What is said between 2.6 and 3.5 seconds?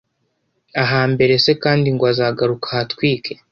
ahatwike.